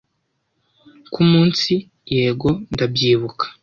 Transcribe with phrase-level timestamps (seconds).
[1.11, 1.73] ko umunsi
[2.13, 3.45] yego ndabyibuka